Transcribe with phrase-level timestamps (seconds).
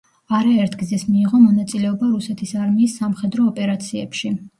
[0.35, 4.33] არაერთგზის მიიღო მონაწილეობა რუსეთის არმიის სამხედრო ოპერაციებში.